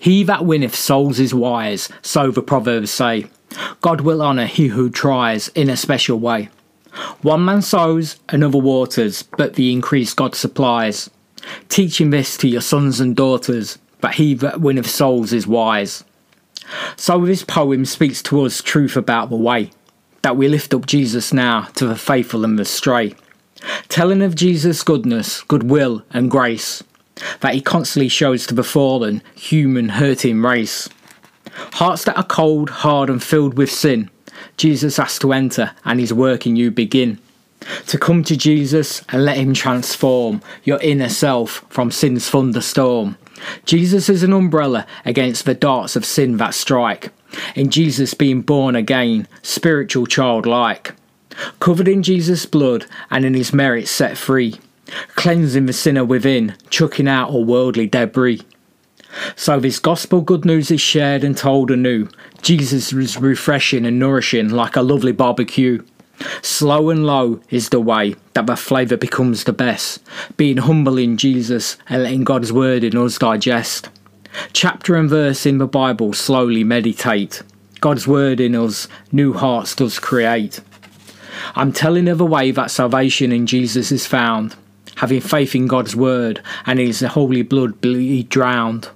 [0.00, 3.26] He that winneth souls is wise, so the Proverbs say.
[3.82, 6.48] God will honour he who tries in a special way.
[7.20, 11.10] One man sows, another waters, but the increase God supplies.
[11.68, 16.02] Teaching this to your sons and daughters, but he that winneth souls is wise.
[16.96, 19.70] So this poem speaks to us truth about the way,
[20.22, 23.14] that we lift up Jesus now to the faithful and the stray,
[23.88, 26.82] telling of Jesus' goodness, goodwill, and grace,
[27.40, 30.88] that he constantly shows to the fallen, human, hurting race.
[31.74, 34.10] Hearts that are cold, hard, and filled with sin,
[34.56, 37.18] Jesus asks to enter, and his work in you begin.
[37.88, 43.16] To come to Jesus and let him transform your inner self from sin's thunderstorm.
[43.64, 47.10] Jesus is an umbrella against the darts of sin that strike.
[47.54, 50.94] In Jesus being born again, spiritual childlike.
[51.58, 54.58] Covered in Jesus' blood and in his merits set free.
[55.14, 58.40] Cleansing the sinner within, chucking out all worldly debris.
[59.36, 62.08] So this gospel good news is shared and told anew.
[62.40, 65.84] Jesus is refreshing and nourishing like a lovely barbecue.
[66.40, 70.02] Slow and low is the way that the flavour becomes the best,
[70.38, 73.90] being humble in Jesus and letting God's word in us digest.
[74.54, 77.42] Chapter and verse in the Bible slowly meditate.
[77.82, 80.60] God's word in us, new hearts does create.
[81.54, 84.56] I'm telling of a way that salvation in Jesus is found,
[85.00, 88.88] having faith in God's word and his holy blood be drowned.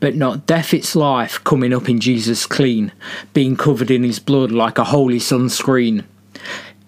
[0.00, 2.92] But not death, it's life, coming up in Jesus clean,
[3.32, 6.04] being covered in his blood like a holy sunscreen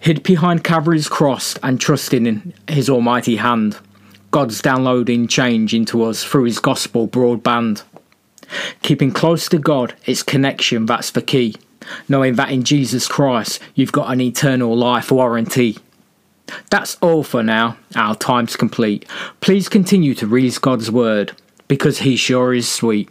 [0.00, 3.78] hid behind Calvary's cross and trusting in his almighty hand.
[4.30, 7.82] God's downloading change into us through his gospel broadband.
[8.82, 11.54] Keeping close to God, it's connection that's the key.
[12.08, 15.78] Knowing that in Jesus Christ, you've got an eternal life warranty.
[16.70, 17.76] That's all for now.
[17.94, 19.06] Our time's complete.
[19.40, 21.32] Please continue to read God's word
[21.68, 23.08] because he sure is sweet.